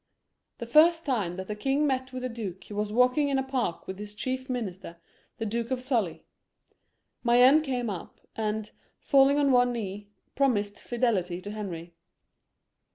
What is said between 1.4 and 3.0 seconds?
the king met with the duke, he was